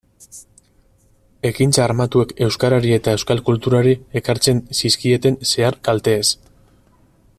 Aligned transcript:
Ekintza 1.49 1.83
armatuek 1.83 2.33
euskarari 2.45 2.95
eta 2.95 3.13
euskal 3.19 3.43
kulturari 3.51 3.93
ekartzen 4.23 4.63
zizkieten 4.81 5.39
zehar-kalteez. 5.51 6.27